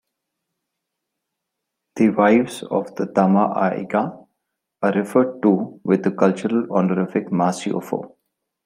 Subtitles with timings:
[1.97, 4.27] The wives of the Tama-a-Aiga
[4.81, 8.15] are referred to with the cultural honorific "Masiofo".